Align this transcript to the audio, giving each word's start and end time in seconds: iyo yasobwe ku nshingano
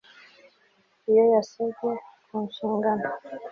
iyo 1.09 1.23
yasobwe 1.33 1.89
ku 2.25 2.35
nshingano 2.47 3.07